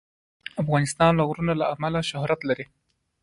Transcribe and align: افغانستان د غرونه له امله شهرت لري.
افغانستان 0.61 1.11
د 1.15 1.21
غرونه 1.29 1.53
له 1.61 1.65
امله 1.73 1.99
شهرت 2.11 2.39
لري. 2.49 2.65